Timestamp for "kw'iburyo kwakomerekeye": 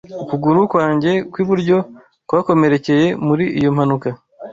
1.31-3.07